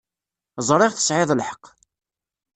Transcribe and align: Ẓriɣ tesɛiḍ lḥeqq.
Ẓriɣ 0.67 0.91
tesɛiḍ 0.93 1.29
lḥeqq. 1.33 1.63